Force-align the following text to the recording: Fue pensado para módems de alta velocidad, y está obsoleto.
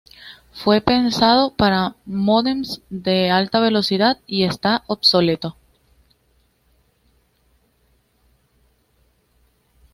Fue 0.51 0.81
pensado 0.81 1.53
para 1.53 1.95
módems 2.05 2.81
de 2.89 3.29
alta 3.29 3.59
velocidad, 3.59 4.17
y 4.25 4.45
está 4.45 4.83
obsoleto. 4.87 5.55